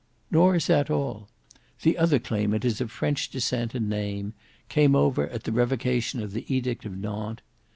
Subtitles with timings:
[0.31, 1.29] Nor is that all.
[1.83, 4.33] The other claimant is of French descent and name;
[4.67, 7.43] came over at the revocation of the Edict of Nantes.